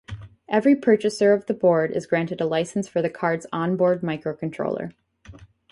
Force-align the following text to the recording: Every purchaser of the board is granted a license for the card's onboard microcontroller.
Every 0.49 0.75
purchaser 0.75 1.31
of 1.31 1.45
the 1.45 1.53
board 1.53 1.91
is 1.91 2.07
granted 2.07 2.41
a 2.41 2.47
license 2.47 2.87
for 2.87 3.03
the 3.03 3.09
card's 3.11 3.45
onboard 3.53 4.01
microcontroller. 4.01 4.93